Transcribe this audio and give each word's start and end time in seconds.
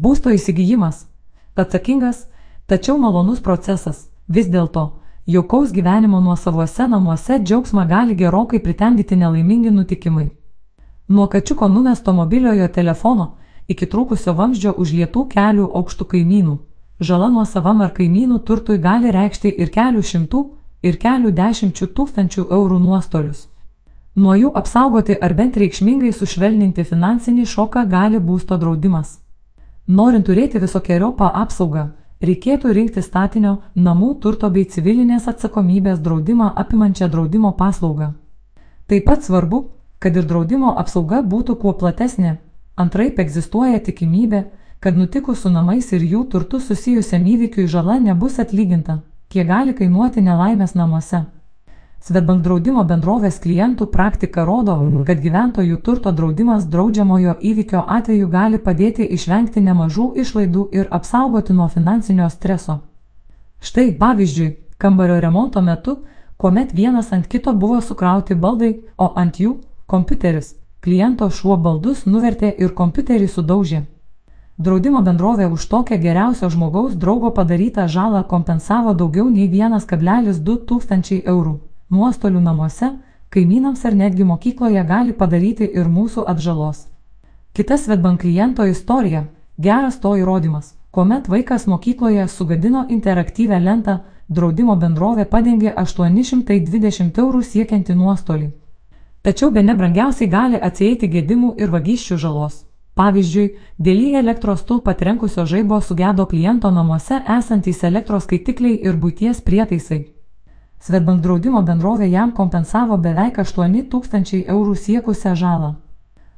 Būsto 0.00 0.30
įsigijimas- 0.32 1.06
atsakingas, 1.62 2.26
tačiau 2.66 2.96
malonus 2.98 3.40
procesas. 3.40 4.08
Vis 4.28 4.46
dėlto, 4.46 4.84
jaukaus 5.26 5.72
gyvenimo 5.76 6.20
nuosavuose 6.24 6.86
namuose 6.88 7.36
džiaugsmą 7.38 7.84
gali 7.88 8.14
gerokai 8.14 8.60
pritemdyti 8.64 9.16
nelaimingi 9.16 9.70
nutikimai. 9.70 10.30
Nuo 11.08 11.26
kačiuko 11.26 11.68
numesto 11.68 12.12
mobiliojo 12.12 12.68
telefono 12.68 13.26
iki 13.68 13.86
trūkusio 13.86 14.32
vamzdžio 14.40 14.72
užlietų 14.72 15.28
kelių 15.36 15.68
aukštų 15.78 16.04
kaimynų. 16.12 16.58
Žala 17.00 17.28
nuo 17.28 17.44
savam 17.44 17.80
ar 17.80 17.92
kaimynų 17.92 18.38
turtui 18.46 18.78
gali 18.78 19.12
reikšti 19.12 19.52
ir 19.62 19.68
kelių 19.68 20.02
šimtų, 20.10 20.44
ir 20.82 20.96
kelių 20.96 21.30
dešimčių 21.30 21.86
tūkstančių 21.96 22.50
eurų 22.50 22.78
nuostolius. 22.88 23.48
Nuo 24.16 24.34
jų 24.34 24.56
apsaugoti 24.60 25.20
ar 25.20 25.34
bent 25.34 25.56
reikšmingai 25.56 26.12
sušvelninti 26.12 26.84
finansinį 26.84 27.44
šoką 27.46 27.84
gali 27.96 28.18
būsto 28.18 28.56
draudimas. 28.56 29.20
Norint 29.90 30.22
turėti 30.28 30.60
visokiojopą 30.62 31.32
apsaugą, 31.34 31.88
reikėtų 32.22 32.70
rinkti 32.76 33.02
statinio, 33.02 33.56
namų 33.74 34.10
turto 34.22 34.50
bei 34.54 34.62
civilinės 34.74 35.26
atsakomybės 35.32 35.98
draudimą 36.04 36.52
apimančią 36.62 37.08
draudimo 37.10 37.50
paslaugą. 37.58 38.12
Taip 38.86 39.08
pat 39.08 39.26
svarbu, 39.26 39.58
kad 39.98 40.14
ir 40.14 40.28
draudimo 40.30 40.76
apsauga 40.78 41.24
būtų 41.32 41.56
kuo 41.64 41.72
platesnė, 41.82 42.36
antraip 42.76 43.18
egzistuoja 43.18 43.82
tikimybė, 43.88 44.44
kad 44.78 44.96
nutikus 44.96 45.42
su 45.42 45.50
namais 45.50 45.90
ir 45.90 46.06
jų 46.06 46.22
turtu 46.36 46.62
susijusiam 46.62 47.26
įvykiui 47.26 47.66
žala 47.66 47.98
nebus 47.98 48.38
atlyginta, 48.38 49.00
kiek 49.28 49.50
gali 49.50 49.74
kainuoti 49.74 50.22
nelaimės 50.22 50.78
namuose. 50.78 51.24
Svetbank 52.00 52.40
draudimo 52.40 52.80
bendrovės 52.88 53.36
klientų 53.44 53.86
praktika 53.92 54.46
rodo, 54.48 54.74
kad 55.04 55.18
gyventojų 55.20 55.76
turto 55.84 56.12
draudimas 56.16 56.64
draudžiamojo 56.72 57.34
įvykio 57.44 57.82
atveju 57.96 58.28
gali 58.32 58.60
padėti 58.68 59.04
išvengti 59.16 59.60
nemažų 59.60 60.06
išlaidų 60.22 60.64
ir 60.72 60.88
apsaugoti 60.98 61.52
nuo 61.52 61.68
finansinio 61.68 62.30
streso. 62.32 62.78
Štai 63.60 63.92
pavyzdžiui, 64.00 64.48
kambario 64.80 65.20
remonto 65.20 65.60
metu, 65.60 65.98
kuomet 66.40 66.72
vienas 66.72 67.12
ant 67.12 67.28
kito 67.28 67.52
buvo 67.52 67.82
sukrauti 67.84 68.34
baldai, 68.34 68.72
o 68.96 69.12
ant 69.14 69.36
jų- 69.36 69.58
kompiuteris, 69.92 70.54
kliento 70.80 71.28
šuo 71.28 71.60
baldus 71.60 72.06
nuvertė 72.06 72.54
ir 72.58 72.72
kompiuterį 72.72 73.28
sudaužė. 73.28 73.84
Draudimo 74.56 75.02
bendrovė 75.04 75.52
už 75.52 75.68
tokią 75.68 76.00
geriausio 76.00 76.48
žmogaus 76.48 76.96
draugo 76.96 77.30
padarytą 77.30 77.88
žalą 77.88 78.24
kompensavo 78.24 78.94
daugiau 78.94 79.28
nei 79.28 79.48
1,2 79.48 80.64
tūkstančiai 80.64 81.26
eurų. 81.26 81.60
Nuostolių 81.90 82.40
namuose, 82.40 82.92
kaimynams 83.34 83.84
ar 83.84 83.94
netgi 83.94 84.24
mokykloje 84.24 84.82
gali 84.86 85.12
padaryti 85.12 85.66
ir 85.74 85.88
mūsų 85.90 86.22
atžalos. 86.32 86.84
Kita 87.52 87.78
Svetbank 87.78 88.20
kliento 88.20 88.66
istorija- 88.66 89.24
geras 89.66 89.98
to 90.00 90.14
įrodymas. 90.16 90.74
Kuomet 90.90 91.28
vaikas 91.28 91.66
mokykloje 91.66 92.28
sugadino 92.28 92.84
interaktyvę 92.88 93.58
lentą, 93.60 93.98
draudimo 94.28 94.76
bendrovė 94.76 95.24
padengė 95.24 95.74
820 95.76 97.18
eurų 97.18 97.42
siekianti 97.42 97.94
nuostolį. 97.94 98.50
Tačiau 99.22 99.50
be 99.50 99.62
nebrangiausiai 99.62 100.30
gali 100.30 100.60
atsieiti 100.68 101.08
gedimų 101.08 101.54
ir 101.58 101.70
vagysčių 101.70 102.16
žalos. 102.16 102.64
Pavyzdžiui, 102.94 103.50
dėl 103.78 103.98
į 104.06 104.14
elektros 104.22 104.60
stulpą 104.60 104.94
trenkusio 104.94 105.44
žaibo 105.46 105.80
sugedo 105.80 106.26
kliento 106.26 106.70
namuose 106.70 107.20
esantys 107.38 107.84
elektros 107.84 108.24
skaitikliai 108.24 108.80
ir 108.82 108.96
būties 108.96 109.42
prietaisai. 109.42 110.19
Svetbank 110.80 111.20
draudimo 111.22 111.62
bendrovė 111.62 112.08
jam 112.10 112.32
kompensavo 112.32 112.96
beveik 112.96 113.38
8 113.42 113.76
tūkstančiai 113.92 114.46
eurų 114.54 114.74
siekusią 114.74 115.34
žalą. 115.36 115.74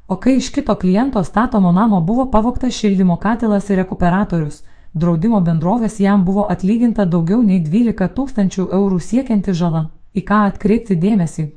O 0.09 0.17
kai 0.17 0.37
iš 0.37 0.51
kito 0.51 0.75
kliento 0.75 1.23
statomo 1.25 1.73
namo 1.73 2.01
buvo 2.01 2.27
pavoktas 2.31 2.75
šildymo 2.75 3.17
katilas 3.17 3.71
ir 3.71 3.79
rekuperatorius, 3.83 4.63
draudimo 4.95 5.41
bendrovės 5.41 6.01
jam 6.01 6.25
buvo 6.25 6.49
atlyginta 6.51 7.07
daugiau 7.07 7.43
nei 7.43 7.63
12 7.63 8.09
tūkstančių 8.19 8.69
eurų 8.73 9.01
siekianti 9.01 9.55
žala. 9.55 9.89
Į 10.15 10.27
ką 10.29 10.45
atkreipti 10.51 10.99
dėmesį? 10.99 11.49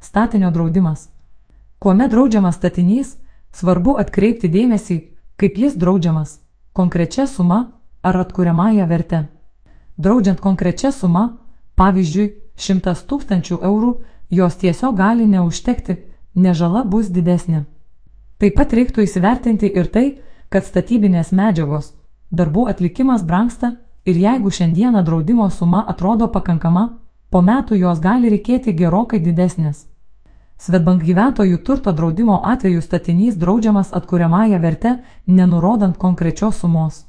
Statinio 0.00 0.50
draudimas. 0.50 1.08
Kuomet 1.78 2.10
draudžiamas 2.10 2.58
statinys, 2.58 3.16
Svarbu 3.52 3.98
atkreipti 4.00 4.48
dėmesį, 4.48 4.96
kaip 5.36 5.58
jis 5.60 5.74
draudžiamas- 5.76 6.38
konkrečia 6.78 7.26
suma 7.26 7.72
ar 8.02 8.16
atkuriamąją 8.16 8.86
vertę. 8.88 9.28
Draudžiant 9.98 10.40
konkrečia 10.40 10.92
suma, 10.92 11.36
pavyzdžiui, 11.76 12.32
100 12.56 13.06
tūkstančių 13.08 13.58
eurų, 13.62 13.92
jos 14.30 14.56
tiesiog 14.56 14.96
gali 14.96 15.26
neužtekti, 15.26 15.96
nežala 16.34 16.84
bus 16.84 17.08
didesnė. 17.08 17.64
Taip 18.38 18.56
pat 18.56 18.72
reiktų 18.72 19.04
įsivertinti 19.06 19.70
ir 19.70 19.86
tai, 19.92 20.06
kad 20.48 20.66
statybinės 20.66 21.32
medžiagos, 21.32 21.92
darbų 22.30 22.66
atlikimas 22.72 23.22
brangsta 23.22 23.76
ir 24.04 24.18
jeigu 24.18 24.50
šiandieną 24.50 25.04
draudimo 25.04 25.48
suma 25.50 25.84
atrodo 25.88 26.28
pakankama, 26.28 26.98
po 27.30 27.40
metų 27.40 27.78
jos 27.78 28.00
gali 28.00 28.32
reikėti 28.32 28.74
gerokai 28.76 29.20
didesnės. 29.20 29.86
Svetbank 30.62 31.02
gyventojų 31.02 31.58
turto 31.66 31.92
draudimo 31.92 32.40
atveju 32.46 32.82
statinys 32.82 33.38
draudžiamas 33.38 33.94
atkuriamąją 33.98 34.60
vertę, 34.60 34.98
nenurodant 35.26 35.96
konkrečios 35.98 36.60
sumos. 36.60 37.06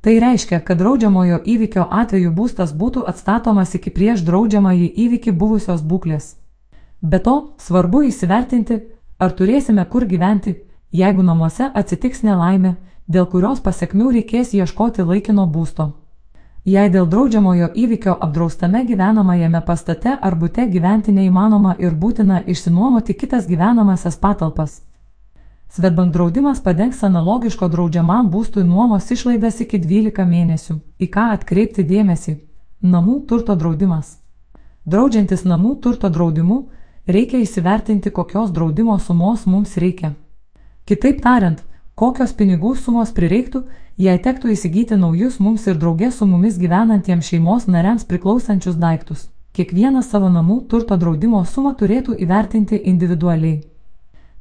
Tai 0.00 0.14
reiškia, 0.20 0.60
kad 0.64 0.78
draudžiamojo 0.80 1.42
įvykio 1.44 1.82
atveju 1.90 2.30
būstas 2.32 2.70
būtų 2.72 3.02
atstatomas 3.10 3.74
iki 3.76 3.90
prieš 3.92 4.22
draudžiamąjį 4.24 4.88
įvykį 5.04 5.34
buvusios 5.42 5.82
būklės. 5.84 6.36
Be 7.02 7.20
to, 7.20 7.34
svarbu 7.60 8.06
įsivertinti, 8.08 8.80
ar 9.20 9.36
turėsime 9.36 9.84
kur 9.92 10.08
gyventi, 10.08 10.56
jeigu 10.92 11.22
namuose 11.22 11.68
atsitiks 11.82 12.24
nelaimė, 12.24 12.76
dėl 13.08 13.28
kurios 13.28 13.60
pasiekmių 13.60 14.10
reikės 14.16 14.54
ieškoti 14.56 15.04
laikino 15.04 15.44
būsto. 15.46 15.92
Jei 16.64 16.88
dėl 16.92 17.06
draudžiamojo 17.08 17.70
įvykio 17.82 18.16
apdraustame 18.24 18.86
gyvenamajame 18.88 19.60
pastate 19.68 20.16
ar 20.16 20.34
būte 20.36 20.64
gyventi 20.68 21.12
neįmanoma 21.12 21.76
ir 21.78 21.92
būtina 21.92 22.40
išsinuomoti 22.46 23.16
kitas 23.20 23.48
gyvenamasias 23.48 24.16
patalpas. 24.16 24.80
Svetbank 25.72 26.12
draudimas 26.12 26.58
padengs 26.62 27.02
analogiško 27.06 27.68
draudžiamam 27.70 28.30
būstui 28.30 28.64
nuomos 28.66 29.04
išlaidas 29.14 29.60
iki 29.62 29.78
12 29.78 30.24
mėnesių. 30.26 30.74
Į 30.98 31.06
ką 31.14 31.26
atkreipti 31.36 31.84
dėmesį? 31.86 32.34
Namų 32.82 33.20
turto 33.30 33.54
draudimas. 33.54 34.16
Draudžiantis 34.84 35.46
namų 35.46 35.76
turto 35.84 36.10
draudimu, 36.10 36.58
reikia 37.06 37.38
įsivertinti, 37.44 38.10
kokios 38.10 38.50
draudimo 38.50 38.98
sumos 38.98 39.46
mums 39.46 39.78
reikia. 39.78 40.16
Kitaip 40.90 41.22
tariant, 41.22 41.62
kokios 41.94 42.34
pinigų 42.34 42.74
sumos 42.74 43.14
prireiktų, 43.14 43.62
jei 43.94 44.18
tektų 44.18 44.50
įsigyti 44.56 44.98
naujus 44.98 45.38
mums 45.38 45.70
ir 45.70 45.78
draugės 45.78 46.18
su 46.18 46.26
mumis 46.26 46.58
gyvenantiems 46.58 47.30
šeimos 47.30 47.70
nariams 47.70 48.08
priklausančius 48.10 48.74
daiktus. 48.74 49.28
Kiekvienas 49.54 50.10
savo 50.10 50.34
namų 50.34 50.64
turto 50.66 50.98
draudimo 50.98 51.44
sumą 51.46 51.76
turėtų 51.78 52.18
įvertinti 52.18 52.82
individualiai. 52.90 53.69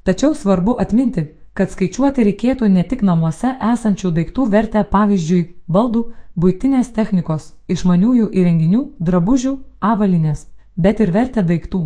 Tačiau 0.09 0.34
svarbu 0.34 0.74
atminti, 0.81 1.22
kad 1.53 1.70
skaičiuoti 1.70 2.24
reikėtų 2.25 2.66
ne 2.74 2.81
tik 2.81 3.03
namuose 3.06 3.52
esančių 3.62 4.09
daiktų 4.16 4.46
vertę, 4.50 4.81
pavyzdžiui, 4.90 5.42
baldų, 5.70 6.02
būtinės 6.34 6.90
technikos, 6.96 7.52
išmaniųjų 7.70 8.31
įrenginių, 8.42 8.80
drabužių, 9.06 9.52
avalinės, 9.92 10.47
bet 10.74 11.03
ir 11.06 11.14
vertę 11.14 11.44
daiktų. 11.46 11.84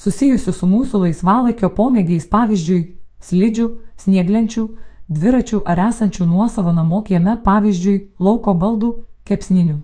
Susijusių 0.00 0.54
su 0.62 0.70
mūsų 0.70 1.02
laisvalaikio 1.02 1.68
pomėgiais, 1.76 2.24
pavyzdžiui, 2.32 2.80
slidžių, 3.20 3.68
snieglenčių, 4.00 4.66
dviračių 5.12 5.60
ar 5.68 5.84
esančių 5.90 6.24
nuosavo 6.24 6.72
namo 6.72 7.02
kieme, 7.04 7.36
pavyzdžiui, 7.44 7.98
lauko 8.16 8.56
baldų, 8.56 8.94
kepsninių. 9.28 9.76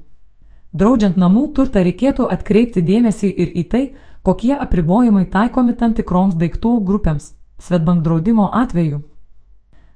Draudžiant 0.73 1.21
namų 1.21 1.51
turtą 1.53 1.85
reikėtų 1.85 2.33
atkreipti 2.33 2.81
dėmesį 2.81 3.29
ir 3.29 3.53
į 3.61 3.69
tai, 3.69 3.85
kokie 4.27 4.57
apribojimai 4.59 5.29
taikomi 5.31 5.77
tam 5.79 5.93
tikroms 5.95 6.35
daiktų 6.35 6.71
grupėms, 6.87 7.35
Svetbank 7.63 8.03
draudimo 8.03 8.49
atveju. 8.53 8.99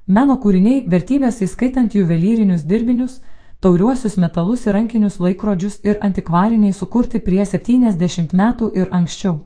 Meno 0.06 0.36
kūriniai, 0.42 0.84
vertybės 0.92 1.40
įskaitant 1.42 1.96
juvelyrinius 1.98 2.62
dirbinius, 2.62 3.16
tauriuosius 3.60 4.14
metalus 4.22 4.62
ir 4.66 4.76
rankinius 4.78 5.18
laikrodžius 5.20 5.80
ir 5.82 5.98
antikvariniai 6.06 6.72
sukurti 6.72 7.18
prie 7.26 7.42
70 7.42 8.36
metų 8.42 8.70
ir 8.78 8.94
anksčiau. 9.00 9.40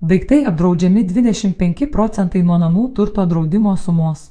Daiktai 0.00 0.42
apdraudžiami 0.52 1.06
25 1.08 1.88
procentai 1.96 2.44
nuo 2.44 2.60
namų 2.60 2.84
turto 3.00 3.24
draudimo 3.32 3.74
sumos. 3.76 4.28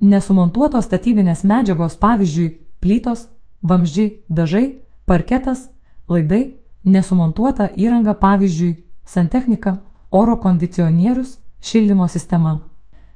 Nesumontuotos 0.00 0.86
statybinės 0.86 1.42
medžiagos 1.42 1.98
pavyzdžiui 1.98 2.48
plytos, 2.80 3.26
vamzdžiai, 3.66 4.14
dažai, 4.28 4.64
parketas, 5.10 5.68
laidai, 6.08 6.44
nesumontuota 6.84 7.72
įranga 7.74 8.14
pavyzdžiui 8.14 8.83
santechnika, 9.04 9.76
oro 10.10 10.36
kondicionierius, 10.36 11.38
šildymo 11.60 12.08
sistema. 12.08 12.58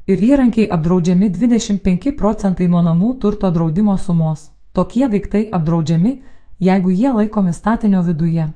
Ir 0.07 0.23
įrankiai 0.25 0.69
apdraudžiami 0.73 1.29
25 1.31 2.15
procentai 2.17 2.69
nuo 2.69 2.81
namų 2.83 3.15
turto 3.21 3.51
draudimo 3.53 3.97
sumos. 3.99 4.51
Tokie 4.73 5.09
daiktai 5.09 5.49
apdraudžiami, 5.53 6.13
jeigu 6.59 6.91
jie 6.91 7.13
laikomi 7.13 7.53
statinio 7.53 8.03
viduje. 8.03 8.49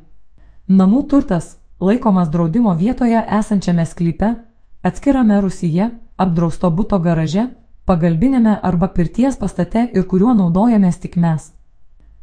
Namų 0.68 1.02
turtas 1.08 1.56
laikomas 1.80 2.30
draudimo 2.30 2.74
vietoje 2.74 3.24
esančiame 3.38 3.84
sklype, 3.86 4.34
atskirame 4.82 5.40
rusyje, 5.40 5.90
apdrausto 6.16 6.70
būto 6.70 6.98
garaže, 7.02 7.48
pagalbinėme 7.84 8.54
arba 8.62 8.88
pirties 8.88 9.36
pastate 9.36 9.88
ir 9.92 10.06
kuriuo 10.06 10.34
naudojamės 10.38 11.00
tik 11.02 11.16
mes. 11.16 11.50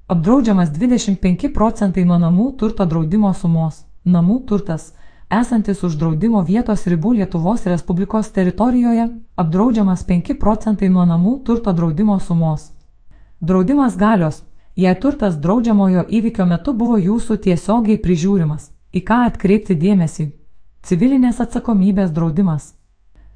Apdraudžiamas 0.09 0.71
25 0.73 1.53
procentai 1.53 2.05
nuo 2.05 2.17
namų 2.17 2.53
turto 2.57 2.85
draudimo 2.85 3.33
sumos. 3.33 3.83
Namų 4.09 4.39
turtas 4.49 4.93
esantis 5.29 5.83
už 5.85 5.95
draudimo 6.01 6.41
vietos 6.41 6.85
ribų 6.89 7.13
Lietuvos 7.19 7.65
Respublikos 7.69 8.31
teritorijoje, 8.33 9.05
apdraudžiamas 9.37 10.01
5 10.07 10.33
procentai 10.41 10.89
nuo 10.89 11.05
namų 11.05 11.33
turto 11.45 11.73
draudimo 11.73 12.17
sumos. 12.19 12.71
Draudimas 13.39 13.97
galios, 13.97 14.41
jei 14.75 14.95
turtas 14.95 15.37
draudžiamojo 15.37 16.07
įvykio 16.09 16.47
metu 16.49 16.73
buvo 16.73 16.97
jūsų 16.97 17.37
tiesiogiai 17.45 18.01
prižiūrimas, 18.01 18.71
į 18.97 19.03
ką 19.05 19.19
atkreipti 19.27 19.77
dėmesį. 19.77 20.31
Civilinės 20.81 21.39
atsakomybės 21.45 22.09
draudimas. 22.15 22.73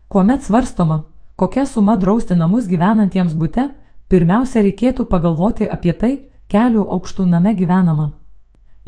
Kuomet 0.10 0.42
svarstoma, 0.42 1.04
kokia 1.36 1.68
suma 1.70 1.98
drausti 1.98 2.34
namus 2.34 2.66
gyvenantiems 2.66 3.38
būte, 3.38 3.70
pirmiausia 4.10 4.66
reikėtų 4.66 5.06
pagalvoti 5.06 5.70
apie 5.70 5.94
tai, 5.94 6.14
kelių 6.50 6.90
aukštų 6.98 7.30
name 7.30 7.54
gyvenama. 7.54 8.12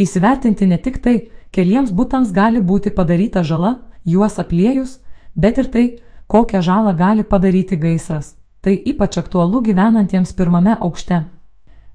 Įsivertinti 0.02 0.66
ne 0.68 0.78
tik 0.82 1.00
tai, 1.04 1.18
Keliems 1.56 1.94
būtams 1.96 2.34
gali 2.36 2.60
būti 2.60 2.92
padaryta 2.92 3.44
žala, 3.48 3.78
juos 4.04 4.40
apliejus, 4.44 4.98
bet 5.36 5.62
ir 5.62 5.70
tai, 5.72 5.86
kokią 6.28 6.60
žalą 6.62 6.92
gali 6.98 7.24
padaryti 7.24 7.78
gaisras. 7.80 8.34
Tai 8.62 8.74
ypač 8.76 9.18
aktualu 9.22 9.62
gyvenantiems 9.62 10.34
pirmame 10.36 10.76
aukšte. 10.76 11.22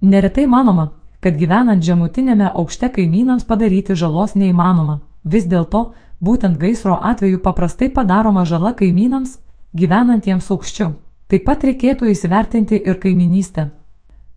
Neretai 0.00 0.46
manoma, 0.46 0.86
kad 1.20 1.36
gyvenant 1.36 1.84
žemutinėme 1.84 2.48
aukšte 2.54 2.88
kaimynams 2.94 3.44
padaryti 3.44 3.96
žalos 4.02 4.32
neįmanoma. 4.32 5.00
Vis 5.24 5.44
dėlto, 5.44 5.90
būtent 6.24 6.56
gaisro 6.56 6.96
atveju 6.96 7.42
paprastai 7.44 7.90
padaroma 7.92 8.46
žala 8.48 8.72
kaimynams, 8.78 9.36
gyvenantiems 9.76 10.48
aukščiau. 10.50 10.94
Taip 11.28 11.44
pat 11.44 11.64
reikėtų 11.68 12.08
įsivertinti 12.14 12.80
ir 12.80 12.96
kaiminystę. 13.02 13.70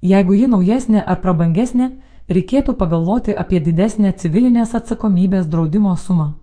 Jeigu 0.03 0.35
ji 0.35 0.49
naujesnė 0.51 0.99
ar 1.07 1.21
prabangesnė, 1.23 1.93
reikėtų 2.29 2.75
pagalvoti 2.79 3.35
apie 3.35 3.59
didesnę 3.59 4.13
civilinės 4.17 4.75
atsakomybės 4.75 5.47
draudimo 5.47 5.95
sumą. 5.97 6.33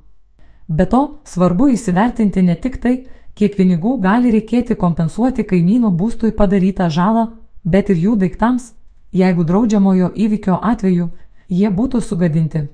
Be 0.68 0.86
to, 0.86 1.20
svarbu 1.24 1.70
įsivertinti 1.74 2.42
ne 2.42 2.54
tik 2.54 2.76
tai, 2.82 2.94
kiek 3.34 3.56
pinigų 3.56 3.96
gali 4.02 4.30
reikėti 4.30 4.76
kompensuoti 4.76 5.44
kaimynų 5.44 5.90
būstui 5.96 6.30
padarytą 6.36 6.90
žalą, 6.90 7.30
bet 7.64 7.90
ir 7.90 7.96
jų 7.96 8.16
daiktams, 8.20 8.74
jeigu 9.12 9.44
draudžiamojo 9.44 10.12
įvykio 10.14 10.60
atveju 10.62 11.08
jie 11.48 11.70
būtų 11.70 12.00
sugadinti. 12.00 12.68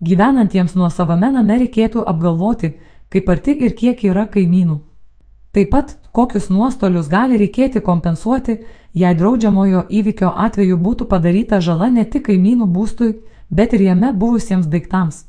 Gyvenantiems 0.00 0.74
nuo 0.74 0.88
savame 0.90 1.30
name 1.30 1.58
reikėtų 1.60 2.02
apgalvoti, 2.08 2.74
kaip 3.12 3.28
arti 3.28 3.54
ir 3.66 3.76
kiek 3.76 4.04
yra 4.04 4.26
kaimynų. 4.26 4.80
Taip 5.52 5.70
pat, 5.70 5.96
kokius 6.12 6.50
nuostolius 6.50 7.08
gali 7.08 7.38
reikėti 7.40 7.80
kompensuoti, 7.80 8.58
jei 8.94 9.14
draudžiamojo 9.14 9.86
įvykio 9.88 10.32
atveju 10.46 10.78
būtų 10.78 11.06
padaryta 11.10 11.60
žala 11.60 11.90
ne 11.90 12.04
tik 12.04 12.26
kaimynų 12.28 12.66
būstui, 12.66 13.12
bet 13.50 13.74
ir 13.74 13.86
jame 13.88 14.12
buvusiems 14.12 14.66
daiktams. 14.66 15.24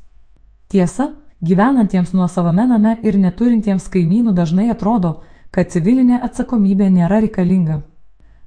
Tiesa, 0.71 1.11
gyvenantiems 1.41 2.13
nuo 2.13 2.27
savame 2.27 2.67
name 2.67 2.97
ir 3.03 3.17
neturintiems 3.17 3.87
kaimynų 3.93 4.33
dažnai 4.33 4.69
atrodo, 4.73 5.21
kad 5.51 5.71
civilinė 5.71 6.21
atsakomybė 6.23 6.89
nėra 6.89 7.19
reikalinga. 7.25 7.81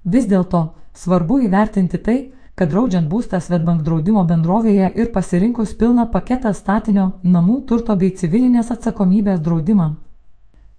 Vis 0.04 0.26
dėlto, 0.31 0.62
svarbu 0.94 1.40
įvertinti 1.46 1.98
tai, 1.98 2.19
kad 2.54 2.70
draudžiant 2.70 3.08
būstą 3.10 3.40
Svetbank 3.42 3.82
draudimo 3.82 4.25
bendrovėje 4.25 4.92
ir 4.94 5.10
pasirinkus 5.12 5.75
pilną 5.75 6.06
paketą 6.10 6.54
statinio, 6.54 7.10
namų 7.22 7.60
turto 7.69 7.96
bei 7.96 8.14
civilinės 8.14 8.70
atsakomybės 8.70 9.40
draudimą, 9.42 9.94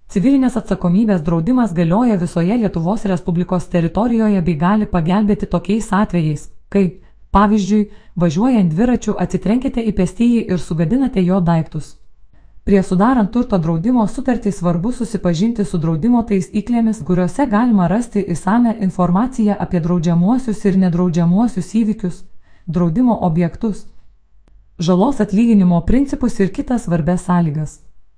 Civilinės 0.06 0.54
atsakomybės 0.54 1.22
draudimas 1.26 1.72
galioja 1.74 2.14
visoje 2.20 2.56
Lietuvos 2.60 3.04
Respublikos 3.10 3.64
teritorijoje 3.72 4.40
bei 4.48 4.54
gali 4.54 4.86
pagelbėti 4.86 5.48
tokiais 5.50 5.88
atvejais, 5.90 6.44
kai, 6.70 7.00
pavyzdžiui, 7.34 7.88
važiuojant 8.14 8.70
dviračiu 8.70 9.16
atsitrenkite 9.24 9.82
į 9.82 9.94
pėstyjį 9.98 10.44
ir 10.46 10.62
sugadinate 10.62 11.24
jo 11.26 11.40
daiktus. 11.48 11.96
Prie 12.66 12.84
sudarant 12.86 13.32
turto 13.34 13.58
draudimo 13.58 14.06
sutartį 14.12 14.52
svarbu 14.54 14.92
susipažinti 14.94 15.66
su 15.66 15.78
draudimo 15.82 16.22
taisyklėmis, 16.30 17.02
kuriuose 17.08 17.48
galima 17.50 17.88
rasti 17.90 18.22
įsame 18.34 18.76
informaciją 18.86 19.58
apie 19.66 19.82
draudžiamuosius 19.82 20.64
ir 20.70 20.78
nedraudžiamuosius 20.84 21.72
įvykius, 21.82 22.22
draudimo 22.66 23.18
objektus, 23.30 23.88
žalos 24.78 25.18
atlyginimo 25.26 25.82
principus 25.90 26.38
ir 26.38 26.54
kitas 26.54 26.86
svarbės 26.86 27.26
sąlygas. 27.26 27.76